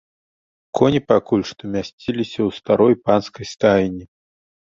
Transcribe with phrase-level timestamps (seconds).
[0.77, 4.05] Коні пакуль што мясціліся ў старой панскай стайні.